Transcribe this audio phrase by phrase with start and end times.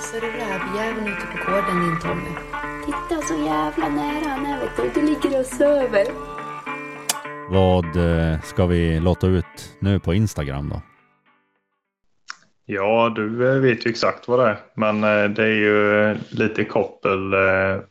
[0.00, 2.30] Ser du rävjäveln ute på gården din Tommy?
[2.86, 5.00] Titta så jävla nära han är vet du.
[5.00, 6.04] Du ligger och söver.
[7.50, 10.82] Vad eh, ska vi låta ut nu på Instagram då?
[12.66, 14.58] Ja, du eh, vet ju exakt vad det är.
[14.74, 17.20] Men eh, det är ju lite koppel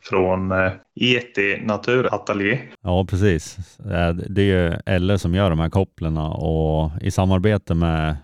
[0.00, 0.52] från
[1.00, 2.70] ET Naturatelier.
[2.82, 3.56] Ja, precis.
[4.28, 8.16] Det är ju Elle som gör de här kopplen och i samarbete med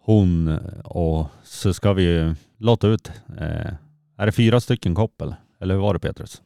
[0.00, 3.12] hon och så ska vi ju låta ut,
[4.16, 5.34] är det fyra stycken koppel?
[5.60, 6.42] Eller hur var det Petrus?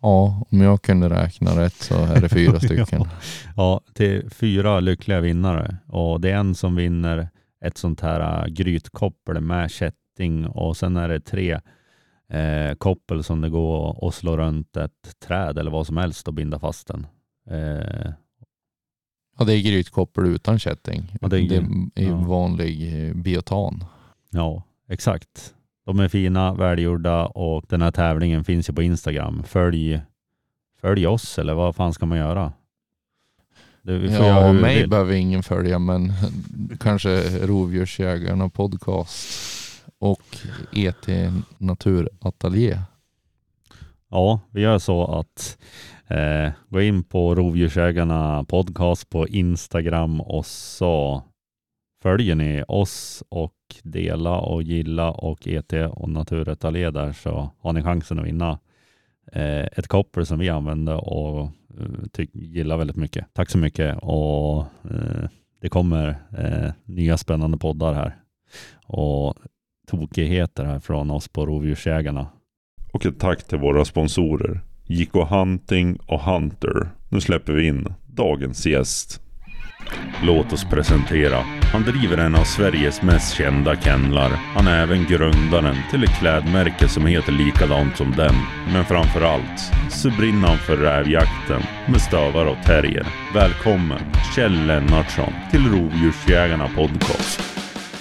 [0.00, 3.04] Ja, om jag kunde räkna rätt så är det fyra stycken.
[3.56, 7.28] ja, till fyra lyckliga vinnare och det är en som vinner
[7.64, 11.60] ett sånt här äh, grytkoppel med kätting och sen är det tre
[12.28, 16.34] eh, koppel som det går att slå runt ett träd eller vad som helst och
[16.34, 17.06] binda fast den.
[17.50, 18.12] Eh,
[19.38, 21.12] ja, det är grytkoppel utan kätting.
[21.20, 21.48] Ja, det är,
[21.94, 22.16] det är ja.
[22.16, 23.84] vanlig biotan.
[24.30, 25.54] Ja, exakt.
[25.86, 29.42] De är fina, välgjorda och den här tävlingen finns ju på Instagram.
[29.46, 30.00] Följ,
[30.80, 32.52] följ oss eller vad fan ska man göra?
[33.82, 34.88] Det, ja, mig det.
[34.88, 36.12] behöver ingen följa men
[36.80, 39.46] kanske Rovdjursjägarna podcast
[39.98, 40.36] och
[40.72, 42.82] ET Naturatelier.
[44.10, 45.58] Ja, vi gör så att
[46.06, 51.22] eh, gå in på Rovdjursjägarna podcast på Instagram och så
[52.02, 57.82] följer ni oss och dela och gilla och ET och Naturettalé där så har ni
[57.82, 58.58] chansen att vinna
[59.32, 61.50] eh, ett koppel som vi använder och
[62.18, 63.26] eh, gillar väldigt mycket.
[63.32, 64.58] Tack så mycket och
[64.90, 65.28] eh,
[65.60, 66.08] det kommer
[66.38, 68.16] eh, nya spännande poddar här
[68.86, 69.34] och
[69.86, 72.26] tokigheter här från oss på Rovdjursjägarna.
[72.92, 76.88] Och ett tack till våra sponsorer JK Hunting och Hunter.
[77.08, 79.22] Nu släpper vi in dagens gäst.
[80.22, 81.36] Låt oss presentera.
[81.72, 84.30] Han driver en av Sveriges mest kända kennlar.
[84.30, 88.34] Han är även grundaren till ett klädmärke som heter likadant som den.
[88.72, 89.60] Men framför allt
[89.90, 93.06] så brinner han för rävjakten med stövar och terrier.
[93.34, 94.00] Välkommen
[94.34, 97.40] Kjell Lennartsson till Rovdjursjägarna Podcast.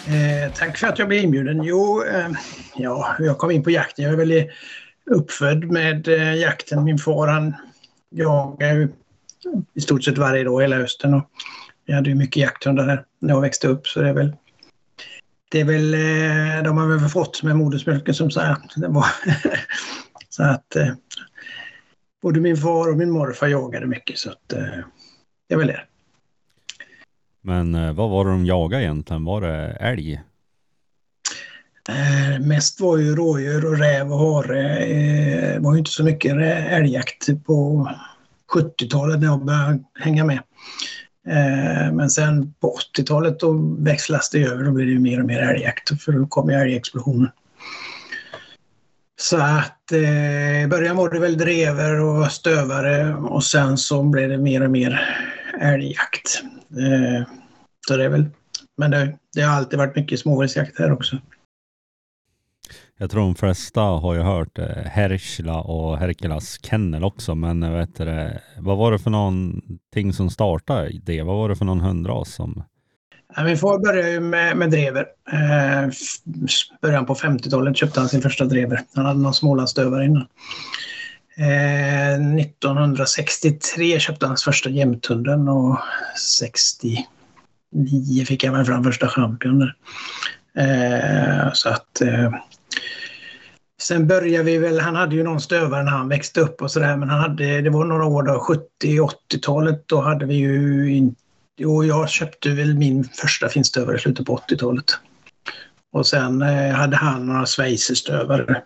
[0.08, 1.64] Eh, tack för att jag blev inbjuden.
[1.64, 2.28] Jo, eh,
[2.76, 4.06] ja, jag kom in på jakten.
[4.06, 4.50] Jag är väl
[5.12, 6.84] uppfödd med eh, jakten.
[6.84, 7.54] Min far han
[8.10, 8.90] jagar
[9.74, 11.14] i stort sett varje dag hela hösten.
[11.14, 11.30] Och
[11.86, 14.34] vi hade ju mycket jakthundar här när jag växte upp så det är väl
[15.52, 18.42] det är väl, eh, de har väl fått med modersmjölken som så
[20.30, 20.94] så att eh,
[22.22, 24.60] både min far och min morfar jagade mycket så att eh,
[25.48, 25.82] det är väl det.
[27.42, 29.26] Men vad var det de jagade egentligen?
[29.26, 30.22] Var det älg?
[31.90, 34.86] Eh, mest var ju rådjur och räv och hare.
[35.54, 36.36] Det var ju inte så mycket
[36.72, 37.90] älgjakt på
[38.54, 40.40] 70-talet när jag började hänga med.
[41.28, 44.64] Eh, men sen på 80-talet då växlas det över.
[44.64, 47.30] Då blir det mer och mer älgjakt för då kommer älgexplosionen.
[49.18, 54.30] Så att eh, i början var det väl drever och stövare och sen så blev
[54.30, 55.18] det mer och mer
[55.62, 56.42] älgjakt.
[56.72, 57.28] Eh,
[57.88, 58.26] så det är väl,
[58.78, 61.18] men det, det har alltid varit mycket småviltsjakt här också.
[62.98, 67.72] Jag tror de flesta har ju hört eh, Herschla och Herkelas kennel också, men eh,
[67.72, 68.30] vet du,
[68.60, 71.22] vad var det för någonting som startade det?
[71.22, 72.64] Vad var det för någon hundras som...
[73.36, 75.06] Ja, min far började ju med, med drever.
[75.32, 75.90] Eh,
[76.82, 78.82] början på 50-talet köpte han sin första drever.
[78.96, 80.28] Han hade någon smålandsstövare innan.
[81.38, 85.80] Eh, 1963 köpte han hans första jämthunden och
[86.20, 87.06] 69
[88.26, 89.62] fick han väl fram första champion.
[90.58, 92.32] Eh, så att eh,
[93.88, 96.98] Sen började vi väl, han hade ju någon stövare när han växte upp och sådär
[96.98, 98.46] men han hade, det var några år då,
[98.84, 101.22] 70-80-talet, då hade vi ju inte,
[101.66, 104.86] och jag köpte väl min första finstövare i slutet på 80-talet.
[105.92, 108.62] Och sen eh, hade han några schweizerstövare.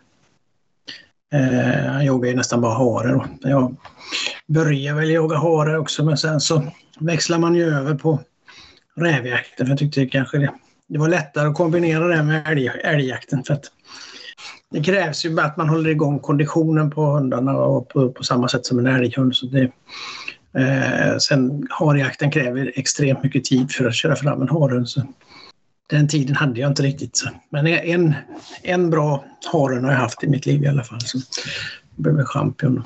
[1.33, 3.25] Eh, han jagade ju nästan bara hare då.
[3.41, 3.75] Jag
[4.47, 8.19] började väl jaga hare också men sen så växlade man ju över på
[8.95, 10.53] rävjakten för jag tyckte kanske det,
[10.87, 13.71] det var lättare att kombinera det med älg, älgjakten för att
[14.71, 18.65] det krävs ju att man håller igång konditionen på hundarna och på, på samma sätt
[18.65, 19.35] som en älghund.
[19.35, 19.71] Så det,
[20.53, 24.89] eh, sen harjakten kräver extremt mycket tid för att köra fram en harhund.
[24.89, 25.01] Så
[25.89, 27.17] den tiden hade jag inte riktigt.
[27.17, 27.29] Så.
[27.49, 28.13] Men en,
[28.63, 31.01] en bra harhund har jag haft i mitt liv i alla fall.
[31.01, 31.17] Så
[31.95, 32.83] jag blev champion.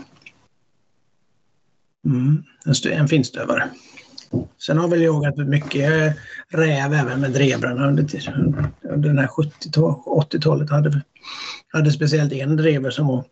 [2.05, 3.69] Mm, en, en finstövare.
[4.65, 6.15] Sen har väl jag jagat mycket
[6.49, 8.05] räv även med drevrarna under,
[8.89, 10.69] under den här 70-80-talet.
[10.69, 11.01] hade,
[11.73, 13.23] hade speciellt en drever som var,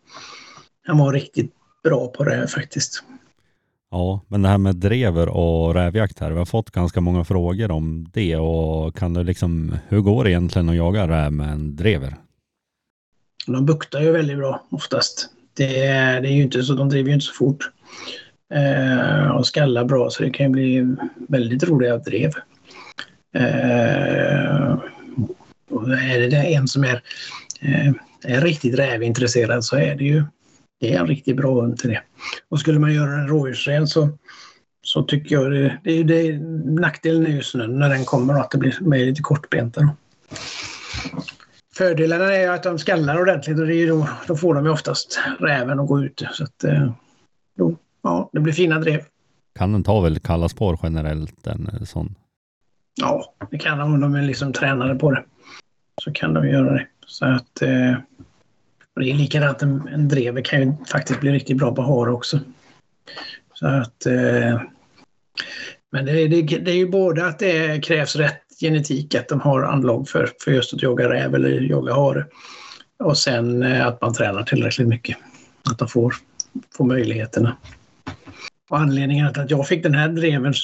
[0.86, 1.52] han var riktigt
[1.84, 3.02] bra på det faktiskt.
[3.90, 7.70] Ja, men det här med drever och rävjakt här, vi har fått ganska många frågor
[7.70, 11.76] om det och kan du liksom, hur går det egentligen att jaga räv med en
[11.76, 12.16] drever?
[13.46, 15.28] De buktar ju väldigt bra oftast.
[15.54, 17.70] Det är, det är ju inte så, de driver ju inte så fort.
[18.54, 20.96] Eh, och skallar bra så det kan ju bli
[21.28, 22.32] väldigt roliga drev.
[23.34, 24.78] Eh,
[25.70, 27.02] och är det en som är,
[27.60, 27.92] eh,
[28.24, 30.24] är riktigt rävintresserad så är det ju
[30.80, 32.02] det är en riktigt bra hund till det.
[32.48, 34.08] Och skulle man göra en rådjursren så,
[34.82, 36.38] så tycker jag det, det, det,
[36.80, 39.80] nackdelen är ju snön när den kommer och att det blir med lite kortbenta.
[39.80, 39.88] Då.
[41.74, 45.20] Fördelarna är att de skallar ordentligt och det är då, då får de ju oftast
[45.40, 46.30] räven att gå ute.
[46.32, 46.92] Så att, eh,
[47.58, 49.00] då, ja, det blir fina drev.
[49.54, 52.14] Kan den ta väl kalla spår generellt en eh, sån?
[53.00, 55.24] Ja, det kan de om de är liksom tränade på det.
[56.02, 56.86] Så kan de göra det.
[57.06, 57.96] Så att eh,
[58.96, 62.40] det är likadant, en, en drever kan ju faktiskt bli riktigt bra på hare också.
[63.54, 64.60] Så att eh,
[65.92, 69.62] men det, det, det, är ju både att det krävs rätt genetik, att de har
[69.62, 72.26] anlag för, för just att jaga räv eller jaga hare.
[72.98, 75.16] Och sen eh, att man tränar tillräckligt mycket.
[75.70, 76.14] Att de får,
[76.76, 77.56] får möjligheterna.
[78.72, 80.54] Och anledningen till att jag fick den här dreven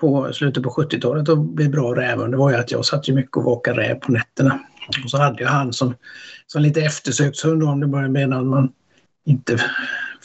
[0.00, 3.14] på slutet på 70-talet och blev bra rävhund, det var ju att jag satt ju
[3.14, 4.60] mycket och vakade räv på nätterna.
[5.04, 5.94] Och så hade jag han som,
[6.46, 8.72] som lite eftersökshund om det började med att man
[9.26, 9.58] inte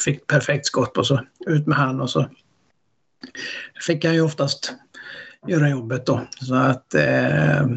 [0.06, 2.30] fick perfekt skott och så ut med han och så
[3.88, 4.74] fick han ju oftast
[5.48, 6.22] göra jobbet då.
[6.42, 7.68] Så att, eh,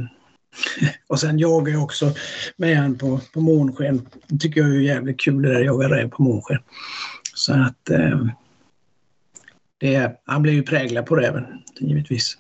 [1.07, 2.13] och sen jagar jag också
[2.57, 4.09] med han på, på månsken.
[4.27, 6.59] Det tycker jag är jävligt kul det där att jaga räv på månsken.
[7.35, 8.27] Så att eh,
[9.79, 11.45] det, han blev ju präglad på räven,
[11.81, 12.39] givetvis.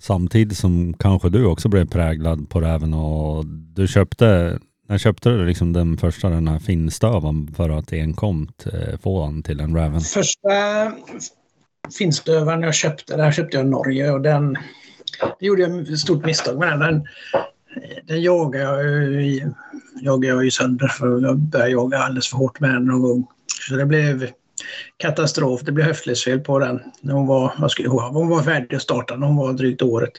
[0.00, 4.58] Samtidigt som kanske du också blev präglad på räven och du köpte,
[4.88, 9.42] när köpte du liksom den första den här finstövaren för att enkomt eh, få den
[9.42, 10.00] till en räven?
[10.00, 10.48] Första
[11.98, 14.56] finstövaren jag köpte, där köpte jag i Norge och den,
[15.40, 16.80] det gjorde jag ett stort misstag med den.
[16.80, 17.04] Den,
[18.06, 19.52] den jagade jag, ju,
[20.00, 23.26] jagade jag ju sönder för jag började jaga alldeles för hårt med den någon gång.
[23.68, 24.30] Så det blev
[24.96, 25.60] katastrof.
[25.64, 26.80] Det blev höftledsfel på den.
[27.02, 30.12] Hon, var, vad skulle, hon var färdig att starta när hon var drygt året.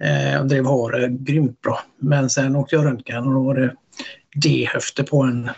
[0.00, 1.80] Eh, och drev hare grymt bra.
[1.98, 3.74] Men sen åkte jag röntgen och då var det
[4.34, 5.50] D-höfter på en.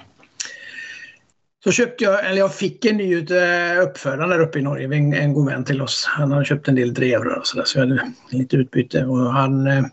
[1.64, 5.14] Så köpte jag, eller jag fick en ny eh, uppfödare där uppe i Norge, en,
[5.14, 6.04] en god vän till oss.
[6.08, 9.04] Han hade köpt en del drevrör, och sådär så jag hade lite utbyte.
[9.04, 9.84] Och han, eh,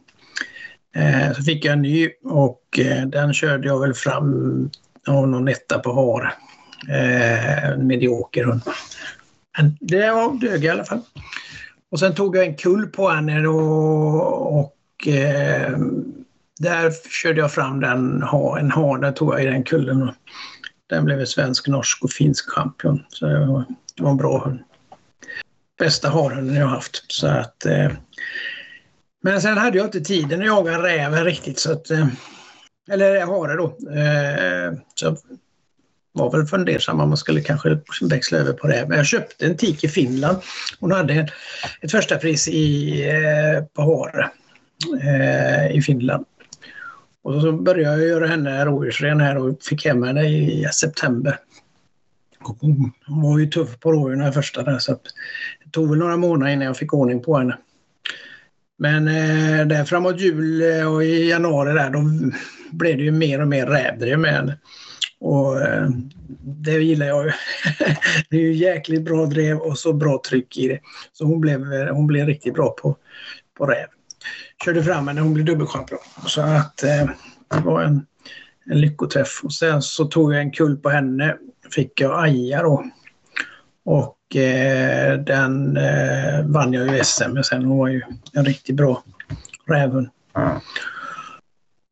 [0.96, 4.70] eh så fick jag en ny och eh, den körde jag väl fram
[5.08, 6.34] av någon etta på hare
[6.90, 8.62] eh, medioker hund.
[9.58, 11.02] Men det var dög i alla fall.
[11.92, 15.78] Och sen tog jag en kull på henne och, och eh,
[16.60, 18.24] där körde jag fram den,
[18.60, 20.12] en hane tog jag i den kullen.
[20.90, 23.04] Den blev svensk, norsk och finsk champion.
[23.10, 23.66] Så det var,
[23.96, 24.60] det var en bra hund.
[25.80, 27.12] Bästa harhunden jag haft.
[27.12, 27.92] Så att, eh,
[29.24, 31.60] men sen hade jag inte tiden att jaga räven riktigt.
[31.60, 32.08] Så att, eh,
[32.92, 33.66] eller hare då.
[33.92, 35.18] Eh, så
[36.16, 38.86] var väl fundersam om man skulle kanske växla över på det.
[38.88, 40.38] Men jag köpte en tik i Finland.
[40.80, 41.30] Hon hade
[41.82, 44.30] ett första pris i, eh, på hare
[45.02, 46.26] eh, i Finland.
[47.24, 51.40] Och så började jag göra henne rådjursren här och fick hem henne i september.
[52.40, 54.92] Hon var ju tuff på rådjuren den första där så
[55.64, 57.58] det tog väl några månader innan jag fick ordning på henne.
[58.78, 62.00] Men eh, där framåt jul eh, och i januari där då
[62.72, 64.58] blev det ju mer och mer rävdrev med henne.
[65.20, 65.90] Och eh,
[66.42, 67.26] det gillar jag.
[67.26, 67.32] ju.
[68.30, 70.80] det är ju jäkligt bra drev och så bra tryck i det.
[71.14, 72.98] Så hon blev, eh, hon blev riktigt bra på,
[73.58, 73.88] på räv.
[74.66, 76.00] Körde fram henne, hon blev dubbelchampion.
[76.28, 77.10] Så att eh,
[77.48, 78.06] det var en,
[78.72, 79.42] en lyckoträff.
[79.44, 81.38] Och sen så tog jag en kull på henne.
[81.72, 82.86] Fick jag Aja då.
[83.86, 87.66] Och eh, den eh, vann jag ju SM med sen.
[87.66, 88.02] Hon var ju
[88.34, 89.04] en riktigt bra
[89.68, 90.10] rävhund.
[90.38, 90.60] Mm.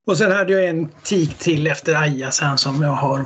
[0.05, 3.19] Och sen hade jag en tik till efter Aja sen som jag har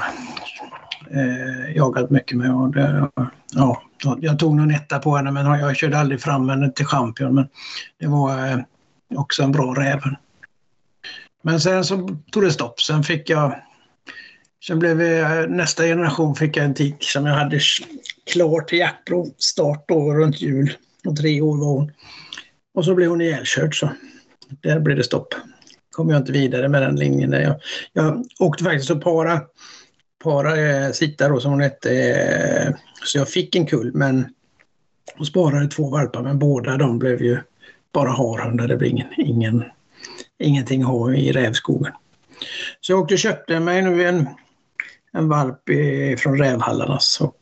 [1.11, 2.55] eh, jagat mycket med.
[2.55, 3.09] Och det,
[3.53, 3.83] ja,
[4.19, 7.35] jag tog någon etta på henne men jag körde aldrig fram henne till champion.
[7.35, 7.47] Men
[7.99, 8.59] det var eh,
[9.15, 9.99] också en bra räv.
[11.43, 12.81] Men sen så tog det stopp.
[12.81, 13.55] Sen fick jag
[14.67, 17.59] Sen blev jag, eh, nästa generation fick jag en tik som jag hade
[18.31, 20.73] klar till jaktprov start då runt jul.
[21.05, 21.91] Och tre år var hon.
[22.73, 23.89] Och så blev hon ihjälkörd så
[24.61, 25.33] där blev det stopp
[25.97, 27.29] kom jag inte vidare med den linjen.
[27.29, 27.55] Där jag,
[27.93, 29.41] jag åkte faktiskt och para,
[30.23, 31.91] para eh, Sita då som hon hette.
[31.91, 32.73] Eh,
[33.03, 34.33] så jag fick en kull men
[35.15, 37.39] hon sparade två valpar men båda de blev ju
[37.93, 38.67] bara harhundar.
[38.67, 39.63] Det blev ingen, ingen,
[40.39, 41.93] ingenting att ha i rävskogen.
[42.81, 44.27] Så jag åkte och köpte mig nu en,
[45.13, 47.41] en valp i, från Rävhallarnas och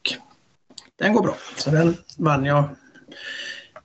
[1.00, 1.38] den går bra.
[1.57, 2.63] Så den vann jag,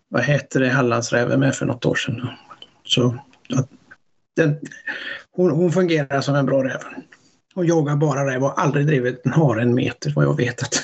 [0.09, 2.29] vad heter det, Hallandsräven med för något år sedan.
[2.85, 3.19] Så
[4.37, 4.57] den,
[5.31, 6.81] hon, hon fungerar som en bra räv.
[7.55, 10.63] Hon jagar bara räv och har aldrig drivit en hare en meter vad jag vet.
[10.63, 10.75] Att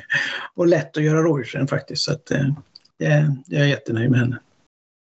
[0.54, 2.02] och lätt att göra rådjursren faktiskt.
[2.02, 2.46] Så att, eh,
[2.98, 4.38] det, jag är jättenöjd med henne.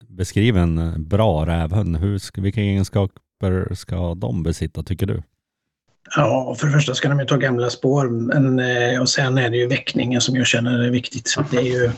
[0.08, 1.98] Beskriv en eh, bra rävhund.
[1.98, 5.24] Hur, vilka egenskaper ska de besitta tycker du?
[6.16, 9.50] Ja, för det första ska de ju ta gamla spår men, eh, och sen är
[9.50, 11.36] det ju väckningen som jag känner är viktigt.
[11.52, 11.92] Det är ju,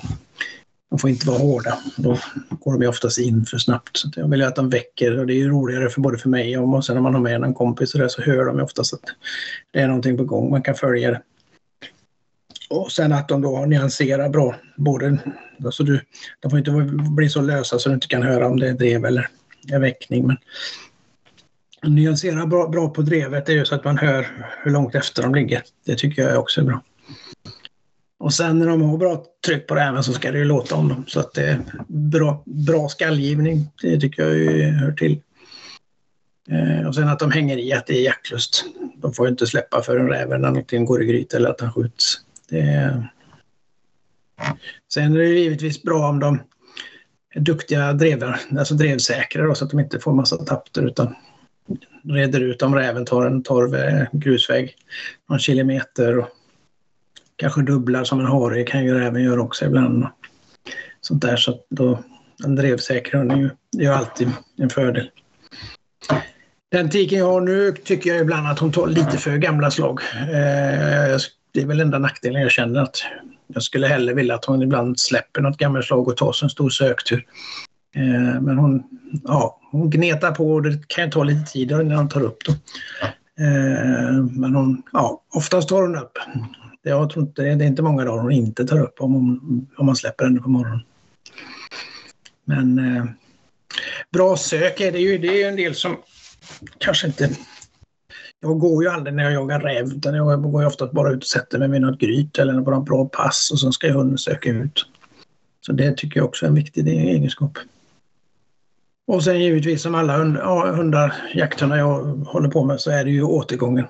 [0.93, 1.79] de får inte vara hårda.
[1.95, 2.17] Då
[2.49, 3.97] går de ju oftast in för snabbt.
[3.97, 6.29] Så jag vill ju att de väcker och det är ju roligare för både för
[6.29, 8.57] mig och och sen när man har med en kompis och det, så hör de
[8.57, 9.01] ju oftast att
[9.71, 10.51] det är någonting på gång.
[10.51, 11.21] Man kan följa det.
[12.69, 14.55] Och sen att de då nyanserar bra.
[14.77, 15.17] Både,
[15.65, 15.99] alltså du,
[16.39, 16.71] de får inte
[17.15, 19.27] bli så lösa så du inte kan höra om det är drev eller
[19.71, 20.27] är väckning.
[20.27, 20.37] Men
[21.95, 25.35] nyansera bra, bra på drevet är ju så att man hör hur långt efter de
[25.35, 25.61] ligger.
[25.85, 26.81] Det tycker jag också är bra.
[28.23, 30.89] Och sen när de har bra tryck på räven så ska det ju låta om
[30.89, 31.05] dem.
[31.07, 35.21] Så att det är bra, bra skallgivning, det tycker jag ju hör till.
[36.49, 38.65] Eh, och sen att de hänger i att det är jaktlust.
[38.97, 41.73] De får ju inte släppa förrän räven när någonting går i gryt eller att han
[41.73, 42.15] skjuts.
[42.49, 43.09] Det är...
[44.93, 46.41] Sen är det givetvis bra om de
[47.35, 51.15] är duktiga drevar, alltså drevsäkra då, så att de inte får massa tapter utan
[52.03, 54.75] reder ut om räven tar en torv, eh, grusväg
[55.29, 56.29] någon kilometer och
[57.43, 60.07] kanske dubblar som en hare kan ju räven göra också ibland.
[61.01, 62.03] Sånt där så att då
[62.43, 65.09] en drevsäker hund är ju, är ju alltid en fördel.
[66.71, 69.99] Den tiken jag har nu tycker jag ibland att hon tar lite för gamla slag.
[70.21, 71.17] Eh,
[71.53, 73.03] det är väl enda nackdelen jag känner att
[73.47, 76.49] jag skulle hellre vilja att hon ibland släpper något gammalt slag och tar sig en
[76.49, 77.25] stor söktur.
[77.95, 78.83] Eh, men hon,
[79.23, 82.37] ja, hon gnetar på och det kan ju ta lite tid innan hon tar upp.
[82.45, 82.51] Då.
[83.43, 86.17] Eh, men hon, ja, oftast tar hon upp.
[86.83, 89.67] Det, jag tror inte, det är inte många dagar hon inte tar upp om, hon,
[89.77, 90.81] om man släpper henne på morgonen.
[92.45, 93.05] Men eh,
[94.11, 95.17] bra sök är det ju.
[95.17, 95.97] Det är ju en del som
[96.77, 97.29] kanske inte...
[98.39, 101.23] Jag går ju aldrig när jag jagar räv utan jag går ju ofta bara ut
[101.23, 103.93] och sätter mig vid något gryt eller på något bra pass och sen ska ju
[103.93, 104.85] hunden söka ut.
[105.61, 107.57] Så det tycker jag också är en viktig egenskap.
[109.07, 113.03] Och sen givetvis som alla hund, ja, hundar, jakthundar jag håller på med så är
[113.03, 113.85] det ju återgången.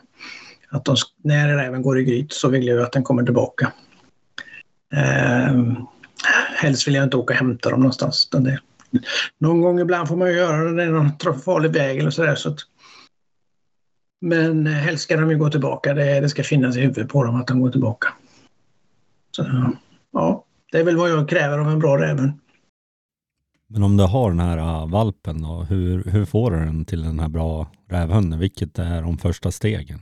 [0.74, 3.72] Att de, när räven går i gryt så vill jag att den kommer tillbaka.
[4.94, 5.62] Eh,
[6.56, 8.27] helst vill jag inte åka och hämta dem någonstans.
[8.32, 8.60] utan Det,
[9.39, 12.10] någon gång ibland får man ju göra det när det är någon farlig väg eller
[12.10, 12.36] sådär.
[12.36, 12.60] Så att,
[14.22, 15.94] men helst ska de ju gå tillbaka.
[15.94, 18.08] Det, det ska finnas i huvudet på dem att de går tillbaka.
[19.32, 19.72] Så,
[20.13, 22.39] ja, det är väl vad jag kräver av en bra räven.
[23.68, 27.03] Men om du har den här äh, valpen då, hur, hur får du den till
[27.03, 28.39] den här bra rävhunden?
[28.39, 30.00] Vilket är de första stegen?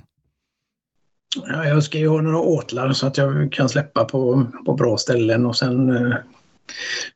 [1.36, 4.98] Ja, jag ska ju ha några åtlar så att jag kan släppa på, på bra
[4.98, 6.16] ställen och sen eh,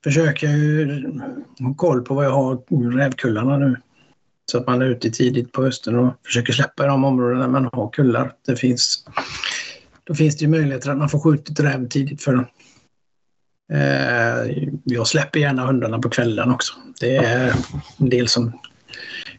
[0.03, 1.03] försöker jag ju
[1.59, 3.77] ha koll på vad jag har rävkullarna nu.
[4.51, 7.47] Så att man är ute tidigt på hösten och försöker släppa i de områden där
[7.47, 8.33] man har kullar.
[8.45, 9.05] Det finns,
[10.03, 12.45] då finns det ju möjligheter att man får skjutit räv tidigt för dem.
[13.73, 16.73] Eh, jag släpper gärna hundarna på kvällen också.
[16.99, 17.55] Det är
[17.97, 18.59] en del som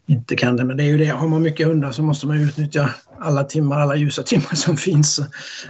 [0.06, 0.64] inte kan det.
[0.64, 3.80] Men det är ju det, har man mycket hundar så måste man utnyttja alla timmar,
[3.80, 5.20] alla ljusa timmar som finns.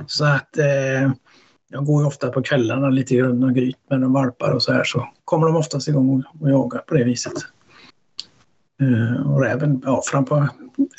[0.07, 1.11] Så att eh,
[1.69, 4.73] jag går ju ofta på kvällarna lite grann och gryt med de valpar och så
[4.73, 7.33] här så kommer de oftast igång och, jagar på det viset.
[8.81, 10.49] Eh, och även ja, fram på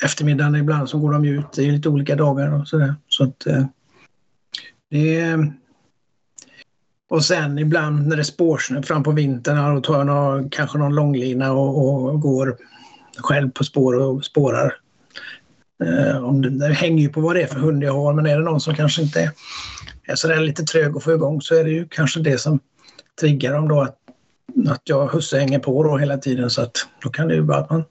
[0.04, 1.52] eftermiddagen ibland så går de ju ut.
[1.52, 2.94] Det är lite olika dagar och så där.
[3.08, 3.64] Så att eh,
[4.90, 5.52] det är
[7.10, 10.78] och sen ibland när det är spårsnö fram på vintern då tar jag någon, kanske
[10.78, 12.56] någon långlina och, och går
[13.18, 14.74] själv på spår och spårar.
[15.84, 18.26] Eh, om det, det hänger ju på vad det är för hund jag har men
[18.26, 19.30] är det någon som kanske inte är,
[20.04, 22.60] är sådär lite trög att få igång så är det ju kanske det som
[23.20, 23.96] triggar dem då att,
[24.68, 27.58] att jag husse hänger på då hela tiden så att då kan det ju bara
[27.58, 27.84] att man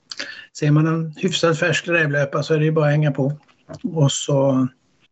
[0.58, 3.32] ser man en hyfsat färsk rävlöpa så är det ju bara att hänga på.
[3.82, 4.68] Och så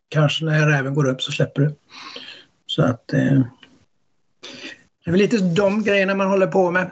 [0.08, 1.74] kanske när räven går upp så släpper du.
[2.66, 3.40] Så att eh,
[5.04, 6.90] det är väl lite de grejerna man håller på med.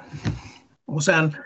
[0.87, 1.37] Och sen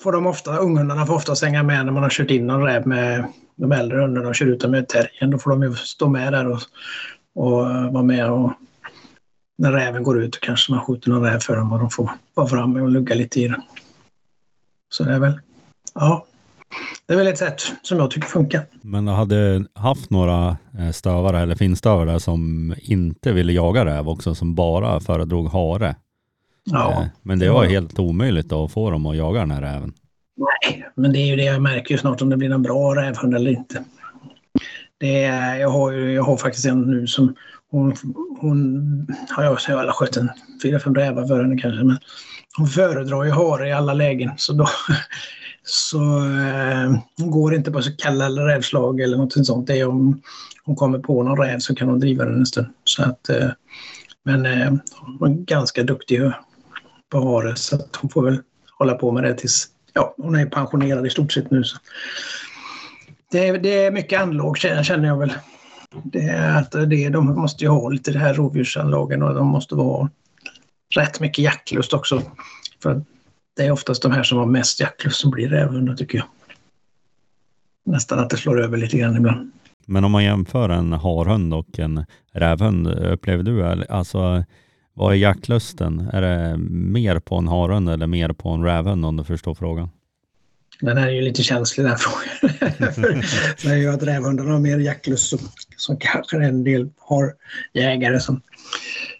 [0.00, 2.86] får de ofta, unghundarna får ofta hänga med när man har kört in någon räv
[2.86, 3.24] med
[3.56, 5.30] de äldre hundarna och kör ut dem med terriern.
[5.30, 6.60] Då får de ju stå med där och,
[7.34, 7.52] och
[7.92, 8.52] vara med och
[9.58, 12.46] när räven går ut kanske man skjuter någon räv för dem och de får vara
[12.46, 13.62] framme och lugga lite i den.
[14.88, 15.40] Så det är väl,
[15.94, 16.26] ja,
[17.06, 18.66] det är väl ett sätt som jag tycker funkar.
[18.82, 24.34] Men du hade haft några eh, stövare eller finstövare som inte ville jaga räv också,
[24.34, 25.96] som bara föredrog hare.
[26.64, 27.02] Ja.
[27.02, 29.92] Eh, Men det var helt omöjligt att få dem att jaga den här räven.
[30.36, 32.94] Nej, men det är ju det jag märker ju snart om det blir en bra
[32.94, 33.84] rävhund eller inte.
[34.98, 37.34] Det är, jag, har ju, jag har faktiskt en nu som
[37.70, 37.94] hon,
[38.40, 40.30] hon har jag, jag har skött en
[40.62, 41.98] fyra, fem rävar för henne kanske, men
[42.56, 44.30] hon föredrar ju hare i alla lägen.
[44.36, 44.68] Så då,
[45.62, 49.66] så eh, hon går inte på så kalla eller rävslag eller något sånt.
[49.66, 50.22] Det är om
[50.64, 52.68] hon kommer på någon räv så kan hon driva den en stund.
[52.84, 53.48] Så att, eh,
[54.24, 54.72] men eh,
[55.18, 56.20] hon är ganska duktig
[57.10, 58.42] på hare så att hon får väl
[58.78, 61.64] hålla på med det tills ja, hon är pensionerad i stort sett nu.
[61.64, 61.78] Så.
[63.30, 65.32] Det, är, det är mycket anlag känner jag väl.
[66.04, 69.74] Det är att det, de måste ju ha lite det här rovdjursanlagen och de måste
[69.74, 70.10] vara
[70.96, 72.22] rätt mycket jaktlust också.
[72.82, 73.02] För
[73.56, 76.26] det är oftast de här som har mest jaktlust som blir rävhundar tycker jag.
[77.86, 79.50] Nästan att det slår över lite grann ibland.
[79.86, 84.44] Men om man jämför en harhund och en rävhund, upplever du, alltså
[84.94, 86.08] vad är jaktlusten?
[86.12, 89.90] Är det mer på en harhund eller mer på en rävhund om du förstår frågan?
[90.80, 93.22] Den här är ju lite känslig den här frågan.
[93.62, 95.38] det är ju att rävhundarna har mer jaktlust som,
[95.76, 97.34] som kanske en del har
[97.72, 98.40] jägare som,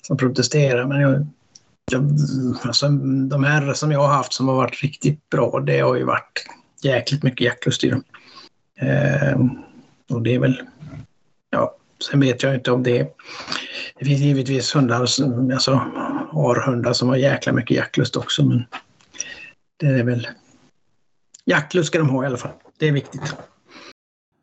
[0.03, 0.87] som protesterar.
[0.87, 1.27] Men jag,
[1.93, 2.03] jag,
[2.63, 2.89] alltså,
[3.29, 6.47] de här som jag har haft som har varit riktigt bra, det har ju varit
[6.83, 8.05] jäkligt mycket jaktlust i dem.
[8.79, 9.41] Eh,
[10.11, 10.63] och det är väl,
[11.51, 11.77] ja,
[12.11, 13.09] sen vet jag inte om det
[13.99, 15.75] det finns givetvis hundar, alltså
[16.33, 18.65] harhundar som har jäkla mycket jaktlust också men
[19.77, 20.29] det är väl
[21.45, 22.53] jaktlust ska de ha i alla fall.
[22.79, 23.37] Det är viktigt.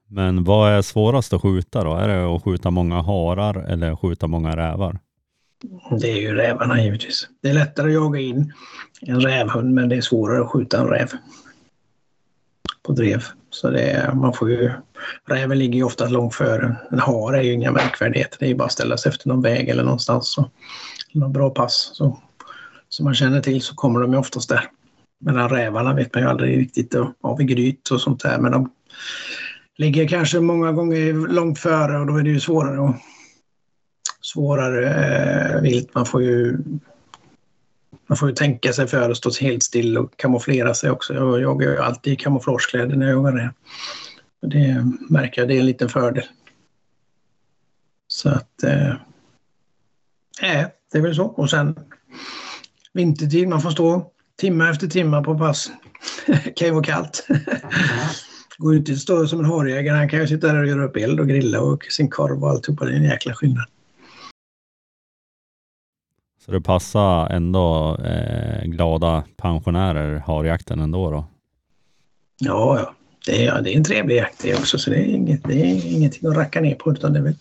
[0.08, 1.94] Men vad är svårast att skjuta då?
[1.94, 5.00] Är det att skjuta många harar eller skjuta många rävar?
[6.02, 7.28] Det är ju rävarna givetvis.
[7.42, 8.54] Det är lättare att jaga in
[9.02, 11.10] en rävhund men det är svårare att skjuta en räv
[12.84, 13.24] på drev.
[13.50, 14.72] Så det är, man får ju,
[15.26, 16.76] räven ligger ju ofta långt före.
[16.92, 18.38] En hare är ju inga märkvärdigheter.
[18.40, 20.32] Det är ju bara att ställa sig efter någon väg eller någonstans.
[20.34, 20.50] Så,
[21.14, 22.20] någon bra pass så,
[22.90, 24.70] som man känner till så kommer de ju oftast där.
[25.26, 28.38] Medan rävarna vet man ju aldrig riktigt av i gryt och sånt där.
[28.38, 28.72] Men de
[29.78, 32.96] ligger kanske många gånger långt före och då är det ju svårare och
[34.22, 35.96] svårare eh, vilt.
[35.96, 36.58] Man får ju
[38.08, 41.14] man får ju tänka sig för att stå helt still och kamouflera sig också.
[41.14, 43.54] Jag jagar ju alltid i kamouflagekläder när jag jagar det.
[44.42, 46.26] Det märker jag, det är en liten fördel.
[48.08, 48.64] Så att...
[48.64, 48.96] Eh,
[50.92, 51.26] det är väl så.
[51.26, 51.76] Och sen
[52.94, 55.72] vintertid, man får stå timme efter timme på pass.
[56.28, 57.28] det kan ju vara kallt.
[58.58, 60.96] Går inte att stå som en harjägare, han kan ju sitta där och göra upp
[60.96, 62.86] eld och grilla och sin korv och alltihopa.
[62.86, 63.66] Det är en jäkla skillnad.
[66.46, 71.26] Så det passar ändå eh, glada pensionärer harjakten ändå då?
[72.38, 72.96] Ja, ja.
[73.26, 75.96] Det är, det är en trevlig jakt det också så det är, inget, det är
[75.96, 77.36] ingenting att racka ner på utan det är väl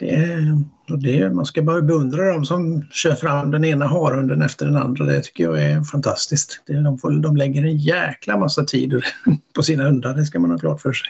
[0.00, 0.64] det är,
[0.96, 5.04] det, man ska bara beundra dem som kör fram den ena harhunden efter den andra.
[5.04, 6.62] Det tycker jag är fantastiskt.
[6.66, 9.02] Det, de, får, de lägger en jäkla massa tid
[9.54, 11.08] på sina hundar, det ska man ha klart för sig.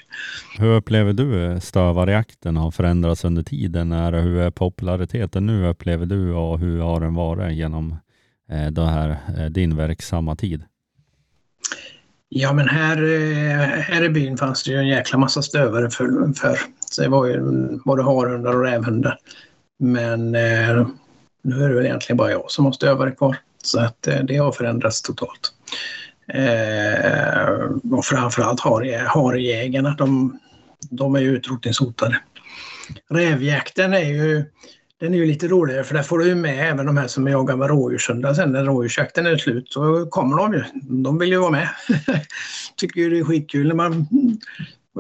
[0.59, 3.93] Hur upplever du eh, stövarjakten har förändrats under tiden?
[3.93, 7.97] Hur är populariteten nu upplever du och hur har den varit genom
[8.51, 10.65] eh, det här, eh, din verksamma tid?
[12.33, 16.33] Ja men här, eh, här i byn fanns det ju en jäkla massa stövare för,
[16.33, 16.59] för.
[16.91, 17.41] Så det var ju
[17.85, 19.19] både harhundar och rävhundar.
[19.79, 20.87] Men eh,
[21.43, 23.37] nu är det väl egentligen bara jag som har stövare kvar.
[23.63, 25.53] Så att eh, det har förändrats totalt.
[26.29, 28.61] Eh, och framförallt
[29.07, 30.39] harjägarna, de,
[30.91, 32.21] de är ju utrotningshotade.
[33.09, 34.45] Rävjakten är ju
[35.01, 37.27] den är ju lite roligare för där får du ju med även de här som
[37.27, 39.73] jagar med rådjurshundar sen när rådjursjakten är slut.
[39.73, 40.65] Så kommer de ju.
[40.83, 41.69] De vill ju vara med.
[42.77, 44.07] Tycker ju det är skitkul när man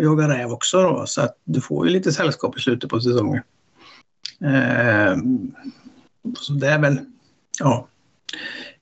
[0.01, 1.07] jagar räv också då.
[1.07, 3.43] Så att du får ju lite sällskap i slutet på säsongen.
[4.45, 5.17] Eh,
[6.39, 6.99] så det är väl,
[7.59, 7.89] ja.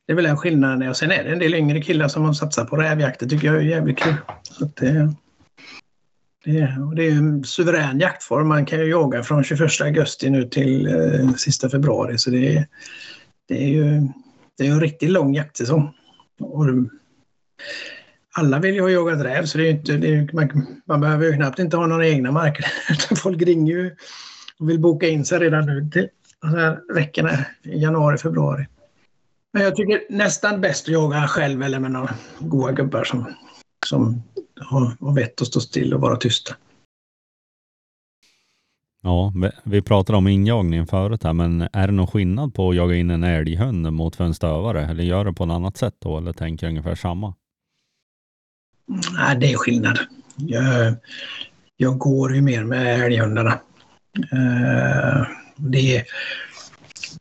[0.06, 0.88] Det är väl en skillnad.
[0.88, 3.20] Och sen är det en del yngre killar som har satsat på rävjakt.
[3.20, 4.14] Det tycker jag är jävligt kul.
[4.42, 5.14] Så att det,
[6.44, 8.48] det, och det är en suverän jaktform.
[8.48, 12.18] Man kan ju jaga från 21 augusti nu till eh, sista februari.
[12.18, 12.66] Så det,
[13.48, 14.08] det är ju
[14.58, 15.94] det är en riktigt lång jaktsäsong.
[16.40, 16.64] Och
[18.34, 21.26] alla vill ju ha jagat räv så det är inte, det är, man, man, behöver
[21.26, 22.66] ju knappt inte ha några egna marker.
[23.16, 23.96] Folk ringer ju
[24.58, 26.08] och vill boka in sig redan nu till
[26.40, 27.30] de här veckorna
[27.62, 28.66] i januari, februari.
[29.52, 33.34] Men jag tycker nästan bäst att jaga själv eller med några goa gubbar som,
[33.86, 34.22] som
[34.70, 36.54] ha, vett att stå still och vara tysta.
[39.02, 39.32] Ja,
[39.64, 43.10] vi pratade om injagningen förut här, men är det någon skillnad på att jaga in
[43.10, 44.86] en älghund mot en stövare?
[44.86, 47.34] Eller gör det på något annat sätt då, eller tänker ungefär samma?
[49.12, 49.98] Nej, det är skillnad.
[50.36, 50.94] Jag,
[51.76, 53.60] jag går ju mer med älghundarna.
[54.32, 56.04] Uh, det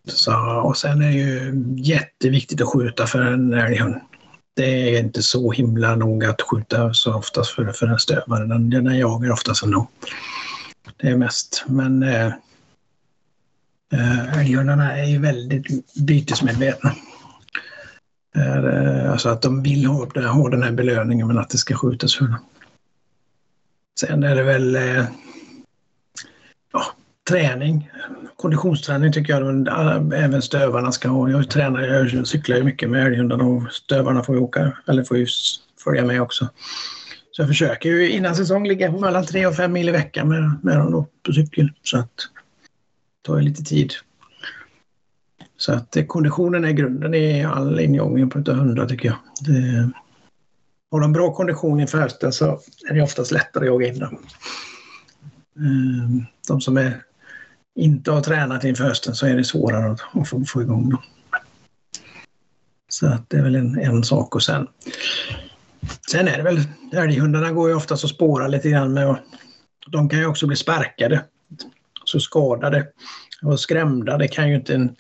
[0.06, 3.96] så, och sen är det ju jätteviktigt att skjuta för en älghund
[4.58, 8.46] det är inte så himla noga att skjuta så oftast för, för en stövare.
[8.46, 9.88] Den, den jagar oftast ändå.
[10.98, 11.64] Det är mest.
[11.68, 12.28] Men eh,
[13.94, 16.96] eh älghundarna är ju väldigt bytesmedvetna.
[18.36, 21.76] Eh, eh, alltså att de vill ha, ha den här belöningen men att det ska
[21.76, 22.40] skjutas för dem.
[24.00, 25.06] Sen är det väl eh,
[26.74, 26.86] ja,
[27.30, 27.92] träning.
[28.36, 31.30] Konditionsträning tycker jag äh, även stövarna ska ha.
[31.30, 35.18] Jag tränar, jag cyklar ju mycket med älghundarna och stövarna får ju åka, eller får
[35.18, 35.28] ju
[35.84, 36.48] följa med också.
[37.32, 40.30] Så jag försöker ju innan säsong ligga på mellan 3 och 5 mil i veckan
[40.30, 41.72] med, med dem då på cykel.
[41.84, 43.94] Så att det tar ju lite tid.
[45.58, 49.18] Så att eh, konditionen är grunden i all ingången på utav hundar tycker jag.
[49.42, 49.90] Det,
[50.92, 52.60] har de bra kondition inför hösten så
[52.90, 54.18] är det oftast lättare att jaga in dem.
[55.60, 57.02] Ehm, de som är,
[57.78, 61.02] inte har tränat inför hösten så är det svårare att, att få, få igång dem.
[62.90, 64.68] Så att det är väl en, en sak och sen
[66.12, 66.60] Sen är det väl,
[66.94, 69.18] älghundarna går ju oftast och spårar lite grann med och
[69.92, 71.24] de kan ju också bli sparkade,
[72.04, 72.88] så skadade
[73.42, 74.18] och skrämda.
[74.18, 74.96] Det kan ju inte en,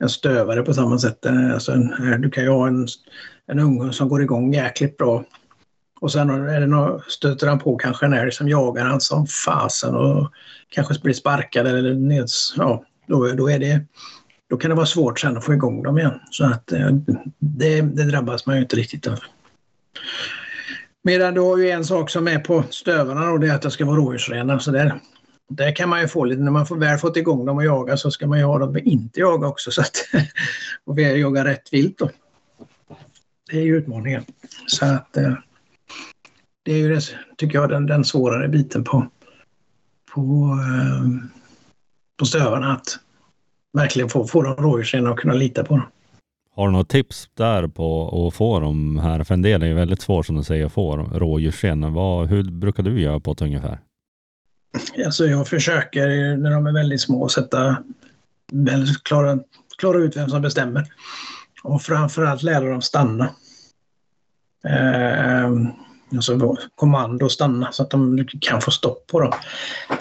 [0.00, 1.26] en stövare på samma sätt.
[1.26, 2.88] Alltså en, du kan ju ha en,
[3.46, 5.24] en unge som går igång jäkligt bra
[6.00, 9.26] och sen är det någon, stöter han på kanske en älg som jagar han som
[9.26, 10.32] fasen och
[10.68, 12.54] kanske blir sparkad eller neds...
[12.56, 13.80] Ja, då, då, är det,
[14.50, 16.20] då kan det vara svårt sen att få igång dem igen.
[16.30, 16.90] Så att eh,
[17.38, 19.18] det, det drabbas man ju inte riktigt av.
[21.02, 23.70] Medan du har ju en sak som är på stövarna och det är att det
[23.70, 24.60] ska vara rådjursrena.
[24.60, 25.00] Så där,
[25.48, 27.96] där kan man ju få lite, när man får väl fått igång dem och jaga
[27.96, 29.70] så ska man ju ha dem att inte jaga också.
[29.70, 29.96] Så att,
[30.84, 32.10] och vi jagar rätt vilt då.
[33.50, 34.24] Det är ju utmaningen.
[34.66, 35.32] Så att eh,
[36.62, 37.00] det är ju det,
[37.36, 39.06] tycker jag, den, den svårare biten på,
[40.14, 41.30] på, eh,
[42.18, 42.72] på stövarna.
[42.72, 42.98] Att
[43.72, 45.86] verkligen få, få dem rådjursrena och kunna lita på dem.
[46.54, 49.24] Har du något tips där på att få dem här?
[49.24, 51.92] För en del är ju väldigt svårt som du säger att få rådjursren.
[51.92, 53.78] Vad, hur brukar du göra på det ungefär?
[55.04, 57.76] Alltså jag försöker när de är väldigt små sätta,
[59.02, 59.38] klara,
[59.78, 60.86] klara ut vem som bestämmer.
[61.62, 63.30] Och framförallt lära dem stanna.
[64.64, 65.50] Eh,
[66.14, 69.32] alltså kommando stanna så att de kan få stopp på dem.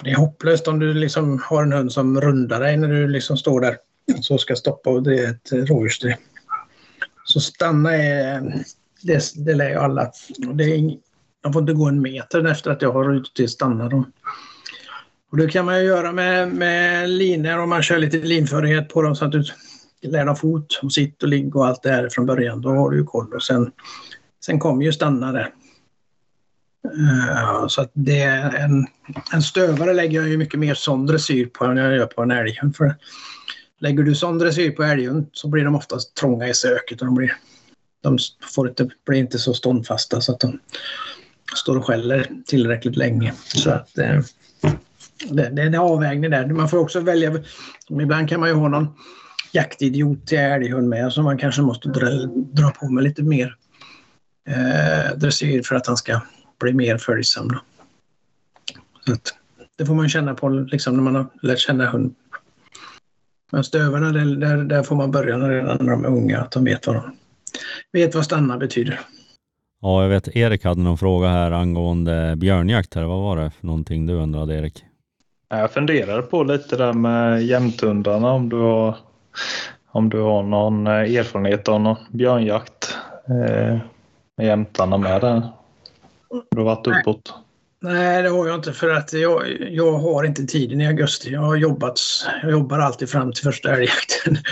[0.03, 3.37] Det är hopplöst om du liksom har en hund som rundar dig när du liksom
[3.37, 3.77] står där
[4.21, 6.15] så ska stoppa och det är ett rådjursdrev.
[7.25, 8.53] Så stanna är,
[9.01, 10.11] det, det lär ju alla.
[10.53, 10.99] Det är, ing-
[11.43, 14.11] de får inte gå en meter efter att jag har rutit till stanna dem.
[15.31, 19.01] Och det kan man ju göra med, med linor om man kör lite linförighet på
[19.01, 19.43] dem så att du
[20.01, 22.61] lär dem fot och sitt och ligg och allt det här från början.
[22.61, 23.71] Då har du ju koll och sen,
[24.45, 25.53] sen kommer ju stanna där.
[26.85, 28.87] Eh, så att det är en,
[29.33, 32.31] en stövare lägger jag ju mycket mer sån dressyr på än jag gör på en
[32.31, 32.75] älghund.
[32.75, 32.95] För
[33.79, 37.15] lägger du sån dressyr på älghund så blir de oftast trånga i söket och de
[37.15, 37.33] blir,
[38.03, 38.17] de
[38.55, 40.59] får inte, blir inte så ståndfasta så att de
[41.55, 43.33] står och skäller tillräckligt länge.
[43.45, 44.19] Så att eh,
[45.29, 46.45] det, det är en avvägning där.
[46.47, 47.43] Man får också välja.
[47.89, 48.87] Ibland kan man ju ha någon
[49.51, 52.09] jaktidiot till älghund med som man kanske måste dra,
[52.51, 53.55] dra på med lite mer
[54.49, 56.21] eh, dressyr för att han ska
[56.59, 57.47] bli mer följsam.
[57.47, 57.59] Då.
[59.05, 59.33] Så att,
[59.75, 62.15] det får man känna på liksom, när man har lärt känna hund.
[63.51, 66.87] Men stövarna, där, där, får man börja redan när de är unga, att de vet
[66.87, 67.15] vad, de,
[67.91, 68.99] vet vad stanna betyder.
[69.81, 72.95] Ja, jag vet Erik hade någon fråga här angående björnjakt.
[72.95, 73.03] Här.
[73.03, 74.83] Vad var det för någonting du undrade Erik?
[75.49, 78.97] Jag funderar på lite där med jämthundarna om du har,
[79.87, 83.77] om du har någon eh, erfarenhet av någon björnjakt eh,
[84.37, 85.41] med jämtarna med där.
[86.29, 87.33] Du har varit uppåt.
[87.79, 91.31] Nej, det har jag inte för att jag, jag har inte tiden i augusti.
[91.31, 91.99] Jag har jobbat,
[92.41, 94.37] jag jobbar alltid fram till första älgjakten.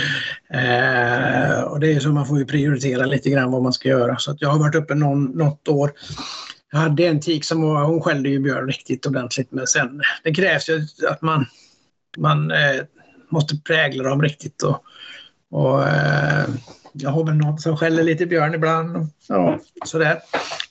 [0.49, 4.17] Eh, och det är så man får ju prioritera lite grann vad man ska göra.
[4.17, 5.91] Så jag har varit uppe någon, något år.
[6.71, 10.33] Jag hade en tik som var, hon skällde ju björn riktigt ordentligt men sen det
[10.33, 11.45] krävs ju att man,
[12.17, 12.81] man eh,
[13.29, 14.63] måste prägla dem riktigt.
[14.63, 14.83] Och,
[15.51, 16.45] och eh,
[16.93, 18.97] jag har väl någon som skäller lite björn ibland.
[18.97, 20.21] Och, ja, sådär.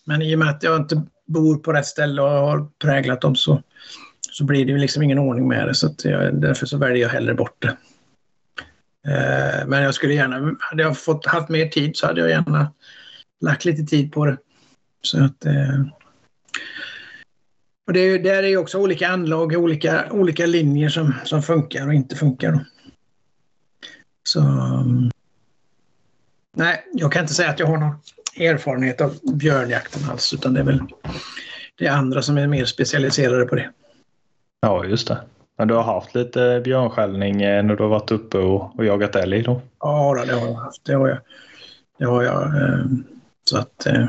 [0.04, 3.36] Men i och med att jag inte bor på rätt ställe och har präglat dem
[3.36, 3.62] så,
[4.30, 5.74] så blir det ju liksom ingen ordning med det.
[5.74, 7.76] Så att jag, därför så väljer jag hellre bort det.
[9.06, 12.72] Eh, men jag skulle gärna, hade jag fått, haft mer tid så hade jag gärna
[13.40, 14.36] lagt lite tid på det.
[15.02, 15.80] Så att, eh,
[17.86, 21.86] och det, är där är ju också olika anlag, olika, olika linjer som, som funkar
[21.86, 22.52] och inte funkar.
[22.52, 22.60] Då.
[24.22, 25.10] Så mm.
[26.56, 27.96] nej, jag kan inte säga att jag har någon
[28.36, 30.80] erfarenhet av björnjakten alls, utan det är väl
[31.78, 33.70] det är andra som är mer specialiserade på det.
[34.60, 35.18] Ja, just det.
[35.58, 39.16] Men du har haft lite björnskällning eh, när du har varit uppe och, och jagat
[39.16, 39.60] älg då?
[39.80, 40.84] Ja, det har jag haft.
[40.84, 41.18] Det har jag.
[41.98, 42.42] Det har jag.
[42.44, 42.84] eh,
[43.44, 44.06] Så att, eh,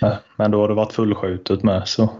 [0.00, 2.10] Ja, Men då har det varit fullskjutet med så.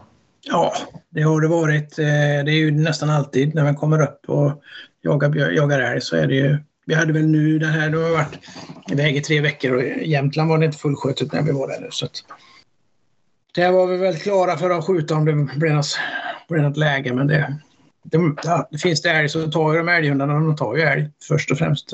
[0.42, 0.73] ja,
[1.11, 1.97] det har det varit.
[1.97, 4.62] Det är ju nästan alltid när man kommer upp och
[5.03, 6.57] jagar, jagar älg så är det ju
[6.88, 8.38] Vi hade väl nu den här, nu har varit
[8.92, 11.81] iväg i tre veckor och i Jämtland var det inte fullskjutet när vi var där
[11.81, 11.88] nu.
[11.90, 12.24] Så att,
[13.55, 15.98] där var vi väl klara för att skjuta om det blev något,
[16.48, 17.59] blev något läge men det,
[18.03, 21.11] det, ja, det finns det älg så tar ju de älghundarna, de tar ju älg
[21.29, 21.92] först och främst.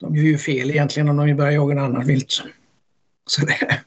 [0.00, 2.42] De gör ju fel egentligen om de börjar jaga en annan vilt.
[3.26, 3.78] Så det,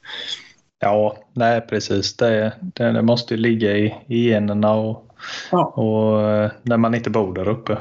[0.80, 2.16] Ja, nej precis.
[2.16, 5.08] Det, det, det måste ju ligga i, i generna och,
[5.50, 5.64] Ja.
[5.64, 7.78] och eh, när man inte bor där uppe.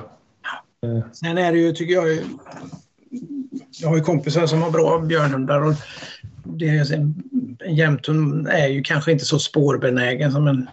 [1.13, 2.19] Sen är det ju, tycker jag,
[3.81, 5.73] jag har ju kompisar som har bra björnhundar och
[6.43, 10.69] det är, en jämthund är ju kanske inte så spårbenägen som en,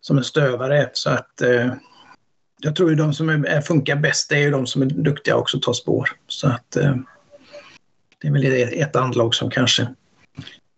[0.00, 0.90] som en stövare är.
[0.92, 1.72] Så att eh,
[2.60, 5.56] jag tror ju de som är, funkar bäst är ju de som är duktiga också
[5.56, 6.10] att ta spår.
[6.26, 6.96] Så att eh,
[8.18, 9.88] det är väl ett, ett anlag som kanske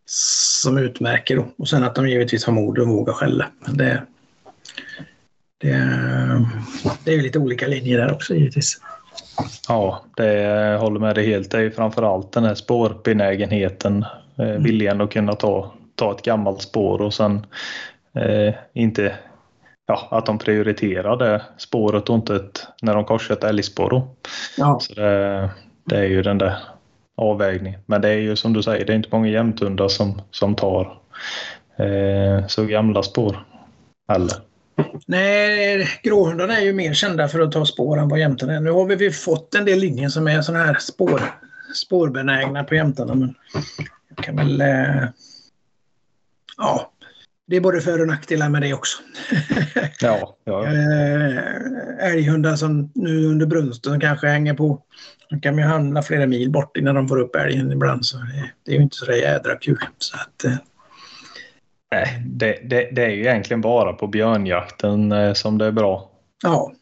[0.05, 1.49] som utmärker då.
[1.57, 3.51] Och sen att de givetvis har mod och vågar skälla.
[3.66, 4.03] Men det,
[5.61, 6.46] det,
[7.05, 8.81] det är ju lite olika linjer där också givetvis.
[9.68, 11.51] Ja, det håller med dig helt.
[11.51, 14.05] Det är ju framförallt den här spårbenägenheten.
[14.38, 17.46] Eh, viljan att kunna ta, ta ett gammalt spår och sen
[18.14, 19.14] eh, inte
[19.87, 24.09] ja, att de prioriterar det spåret och inte ett, när de korsar ett älgspår.
[24.57, 24.79] Ja.
[24.81, 25.51] Så det,
[25.85, 26.57] det är ju den där
[27.16, 27.81] avvägningen.
[27.87, 30.99] Men det är ju som du säger, det är inte många jämthundar som, som tar
[31.77, 33.46] eh, så gamla spår
[34.09, 34.50] heller.
[35.07, 38.61] Nej, gråhundarna är ju mer kända för att ta spår än vad jämtarna är.
[38.61, 41.23] Nu har vi fått en del linjer som är sådana här spår,
[41.75, 43.14] spårbenägna på jämtarna.
[43.14, 43.35] Men
[44.09, 44.61] jag kan väl...
[44.61, 45.05] Eh,
[46.57, 46.93] ja,
[47.47, 49.03] det är både för och nackdelar med det också.
[50.03, 50.66] Ja, ja.
[50.66, 54.83] Eh, älghundar som nu under brunsten kanske hänger på.
[55.31, 58.07] De kan ju hamna flera mil bort innan de får upp älgen ibland.
[58.07, 59.79] Så det, det är ju inte så jädra kul.
[59.99, 60.57] Så att, eh,
[61.90, 66.11] Nej, det, det, det är ju egentligen bara på björnjakten eh, som det är bra.
[66.42, 66.72] ja,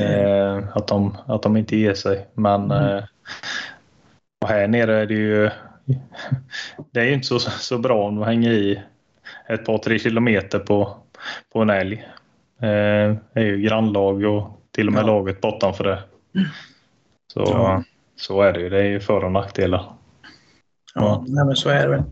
[0.00, 2.26] Eh, att, de, att de inte ger sig.
[2.34, 2.96] Men Mm.
[2.96, 3.04] eh,
[4.46, 5.50] här nere är det ju
[6.90, 8.82] det är ju inte så, så bra om de hänger i
[9.48, 10.96] ett par tre kilometer på,
[11.52, 11.94] på en älg.
[12.60, 15.06] Eh, det är ju grannlag och till och med Ja.
[15.06, 16.02] laget bortanför det.
[17.32, 17.82] Så, Ja.
[18.16, 18.68] så är det ju.
[18.70, 19.92] Det är ju för och nackdelar.
[20.94, 22.02] Ja, nej, men så är det väl.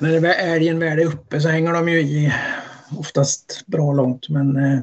[0.00, 2.32] När älgen väl är uppe så hänger de ju i
[2.98, 4.80] oftast bra långt men eh,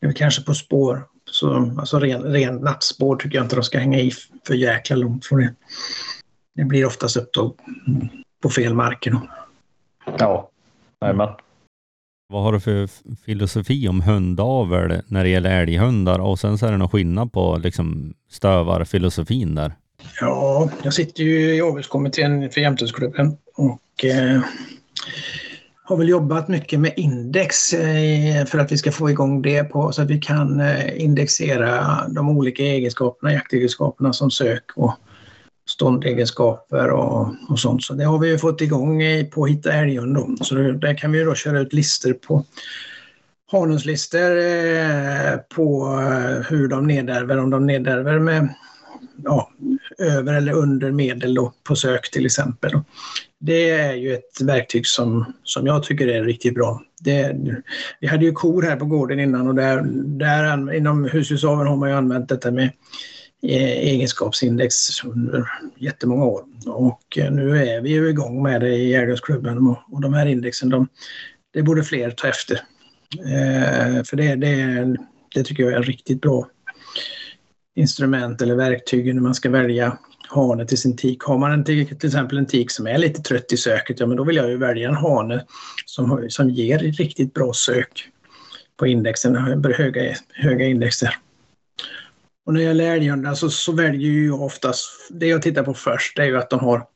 [0.00, 1.06] det är kanske på spår.
[1.30, 4.12] Så, alltså ren, ren nattspår tycker jag inte de ska hänga i
[4.46, 5.54] för jäkla långt från det.
[6.54, 7.54] Det blir oftast upp då
[7.86, 8.08] mm,
[8.42, 9.10] på fel marker.
[9.10, 9.20] Då.
[10.18, 10.50] Ja,
[11.00, 11.28] men
[12.28, 12.88] Vad har du för
[13.24, 17.56] filosofi om hundavel när det gäller älghundar och sen så är det någon skillnad på
[17.56, 19.72] liksom stövarfilosofin där?
[20.20, 24.40] Ja, jag sitter ju i avgiftskommittén för Jämthundsklubben och eh,
[25.84, 29.92] har väl jobbat mycket med index eh, för att vi ska få igång det på
[29.92, 34.94] så att vi kan eh, indexera de olika egenskaperna, jaktegenskaperna som sök och
[35.68, 37.82] ståndegenskaper och, och sånt.
[37.82, 40.44] Så det har vi ju fått igång eh, på Hitta älghund då.
[40.44, 42.44] Så det, där kan vi då köra ut listor på
[43.52, 48.48] hanungslistor eh, på eh, hur de nedärver, om de nedärver med
[49.24, 49.50] ja,
[49.98, 52.72] över eller under medel då, på sök till exempel.
[53.38, 56.82] Det är ju ett verktyg som, som jag tycker är riktigt bra.
[57.00, 57.36] Det,
[58.00, 59.82] vi hade ju kor här på gården innan och där,
[60.18, 62.70] där inom husdjursaveln har man ju använt detta med
[63.42, 66.42] eh, egenskapsindex under jättemånga år.
[66.66, 70.26] Och eh, nu är vi ju igång med det i Jägarklubben och, och de här
[70.26, 70.88] indexen, de,
[71.52, 72.60] det borde fler ta efter.
[73.18, 74.96] Eh, för det, det,
[75.34, 76.48] det tycker jag är riktigt bra
[77.76, 81.22] instrument eller verktyg när man ska välja hane till sin tik.
[81.22, 84.06] Har man en tik, till exempel en tik som är lite trött i söket, ja
[84.06, 85.44] men då vill jag ju välja en hane
[85.84, 88.08] som, som ger riktigt bra sök
[88.76, 91.16] på indexen, höga, höga index där.
[92.46, 95.74] Och när det gäller älghundar så, så väljer ju jag oftast, det jag tittar på
[95.74, 96.86] först det är ju att de har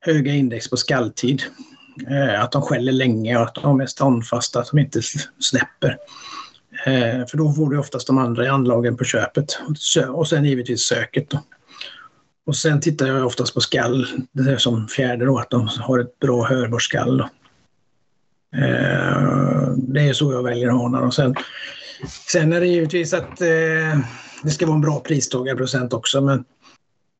[0.00, 1.42] höga index på skalltid.
[2.10, 5.02] Eh, att de skäller länge och att de är ståndfasta, att de inte
[5.38, 5.96] släpper.
[6.86, 9.58] Eh, för då får du oftast de andra i anlagen på köpet.
[10.08, 11.30] Och sen givetvis söket.
[11.30, 11.38] Då.
[12.46, 15.98] Och sen tittar jag oftast på skall, det är som fjärde då, att de har
[15.98, 17.18] ett bra hörbart skall.
[17.18, 17.24] Då.
[18.56, 21.00] Eh, det är så jag väljer hanar.
[21.00, 21.34] Och sen,
[22.28, 23.98] sen är det givetvis att eh,
[24.42, 26.20] det ska vara en bra pristagarprocent också.
[26.20, 26.44] Men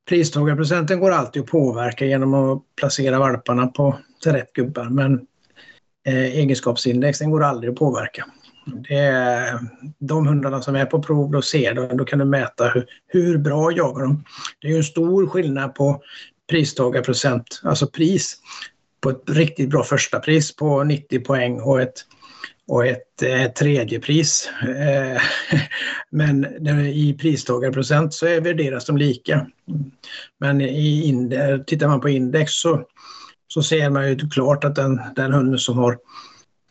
[0.09, 4.85] pristagarprocenten går alltid att påverka genom att placera valparna på till rätt gubbar.
[4.85, 5.27] Men
[6.05, 8.27] egenskapsindexen går aldrig att påverka.
[8.65, 9.59] Det är
[9.99, 13.39] de hundarna som är på prov, då ser du, då kan du mäta hur, hur
[13.39, 14.25] bra jagar de.
[14.61, 16.03] Det är ju en stor skillnad på
[16.51, 18.37] pristagarprocent, alltså pris
[19.01, 21.95] på ett riktigt bra första pris på 90 poäng och ett
[22.69, 24.51] och ett eh, tredje pris.
[24.63, 25.23] Eh,
[26.11, 29.47] men i pristagarprocent så värderas de lika.
[30.39, 32.87] Men i inde, tittar man på index så,
[33.49, 35.99] så ser man ju klart att den, den hunden som har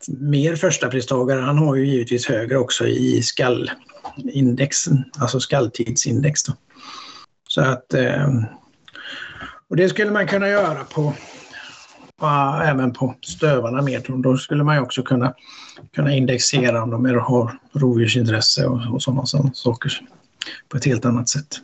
[0.08, 6.42] mer förstapristagare han har ju givetvis högre också i skallindexen, alltså skalltidsindex.
[6.42, 6.52] Då.
[7.48, 8.44] Så att, ehm,
[9.70, 11.14] och det skulle man kunna göra på,
[12.64, 14.22] även på stövarna mer.
[14.22, 15.34] Då skulle man ju också kunna,
[15.94, 19.92] kunna indexera om de har rovdjursintresse och, och sådana, sådana saker
[20.68, 21.60] på ett helt annat sätt.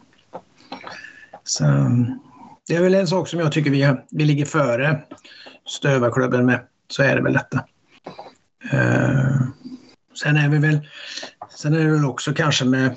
[1.45, 2.19] Så, ehm,
[2.69, 5.01] det är väl en sak som jag tycker vi, vi ligger före
[5.67, 7.65] stövarklubben med, så är det väl detta.
[8.73, 9.41] Eh,
[10.23, 10.79] sen är vi väl,
[11.51, 12.97] sen är det väl också kanske med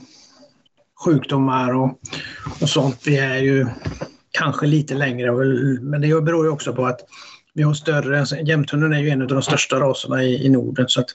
[1.05, 1.99] sjukdomar och,
[2.61, 3.01] och sånt.
[3.05, 3.67] Vi är ju
[4.31, 5.31] kanske lite längre,
[5.81, 6.99] men det beror ju också på att
[7.53, 10.85] vi har större, alltså, jämthunden är ju en av de största raserna i, i Norden
[10.87, 11.09] så att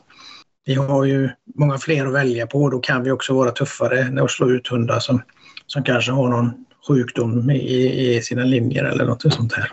[0.65, 4.11] vi har ju många fler att välja på och då kan vi också vara tuffare
[4.11, 5.23] när vi slår ut hundar som,
[5.67, 6.53] som kanske har någon
[6.89, 9.71] sjukdom i, i sina linjer eller något sånt här.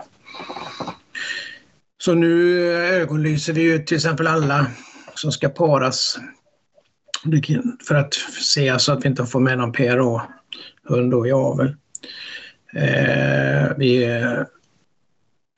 [2.04, 4.66] Så nu ögonlyser vi ju till exempel alla
[5.14, 6.18] som ska paras
[7.88, 11.76] för att se så att vi inte får med någon PRA-hund i avel.
[12.74, 14.22] Eh, vi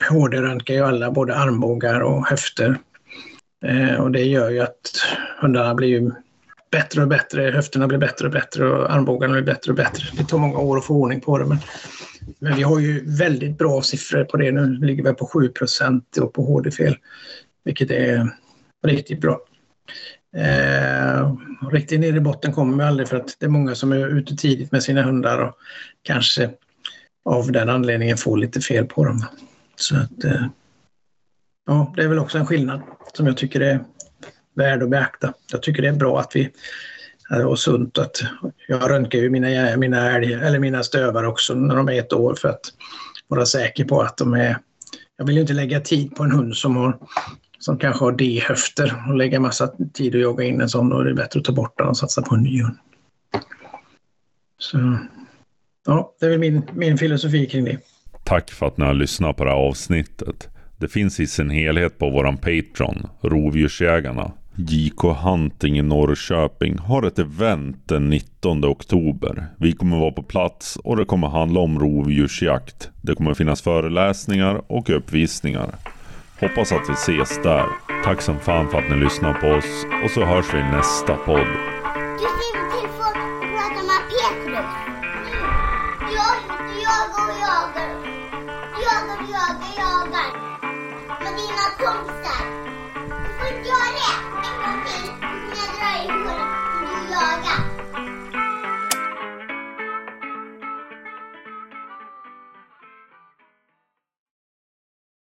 [0.09, 2.77] HD-röntgar ju alla både armbågar och höfter.
[3.65, 4.91] Eh, och det gör ju att
[5.41, 6.11] hundarna blir ju
[6.71, 10.03] bättre och bättre, höfterna blir bättre och bättre och armbågarna blir bättre och bättre.
[10.17, 11.57] Det tar många år att få ordning på det men,
[12.39, 14.51] men vi har ju väldigt bra siffror på det.
[14.51, 16.97] Nu ligger vi på 7 procent och på HD-fel,
[17.63, 18.29] vilket är
[18.83, 19.39] riktigt bra.
[20.37, 21.35] Eh,
[21.71, 24.35] riktigt ner i botten kommer vi aldrig för att det är många som är ute
[24.35, 25.57] tidigt med sina hundar och
[26.01, 26.49] kanske
[27.25, 29.25] av den anledningen får lite fel på dem.
[29.75, 30.45] Så att, eh,
[31.65, 32.81] ja, det är väl också en skillnad
[33.13, 33.83] som jag tycker är
[34.53, 35.33] värd att beakta.
[35.51, 36.51] Jag tycker det är bra att vi
[37.45, 38.23] och sunt att
[38.67, 42.35] jag röntgar ju mina, mina, älg, eller mina stövar också när de är ett år
[42.35, 42.61] för att
[43.27, 44.57] vara säker på att de är...
[45.17, 46.97] Jag vill ju inte lägga tid på en hund som har
[47.59, 51.05] som kanske har D-höfter och lägga massa tid att jaga in en sån, då är
[51.05, 52.77] det bättre att ta bort den och satsa på en ny hund.
[54.57, 54.97] Så
[55.85, 57.77] ja, det är väl min, min filosofi kring det.
[58.23, 60.47] Tack för att ni har lyssnat på det här avsnittet.
[60.77, 64.31] Det finns i sin helhet på våran Patreon, Rovdjursjägarna.
[64.59, 69.47] JK Hunting i Norrköping har ett event den 19 oktober.
[69.57, 72.89] Vi kommer vara på plats och det kommer handla om rovdjursjakt.
[73.01, 75.75] Det kommer finnas föreläsningar och uppvisningar.
[76.39, 77.65] Hoppas att vi ses där.
[78.03, 81.15] Tack som fan för att ni lyssnar på oss och så hörs vi i nästa
[81.15, 81.47] podd.
[82.19, 83.17] Du skriver till folk
[83.79, 84.71] och med Petrus.
[86.17, 86.35] Jag
[86.85, 87.89] jagar, och jagar.
[88.85, 90.29] Jagar, jagar, jagar.
[91.23, 92.43] Med dina kompisar.
[93.23, 94.26] Du får inte göra det.
[97.19, 97.76] 哥哥